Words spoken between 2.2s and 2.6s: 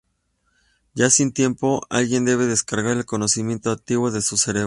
debe